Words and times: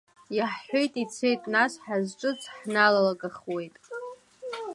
Иаҳҳәеит 0.37 0.93
ицеит, 1.03 1.41
нас 1.53 1.73
ҳазҿыц 1.83 2.41
ҳналагахуеит… 2.57 3.75